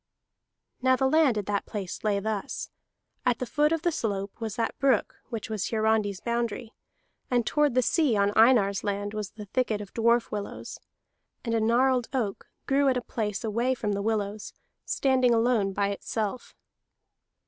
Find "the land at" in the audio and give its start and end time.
0.95-1.45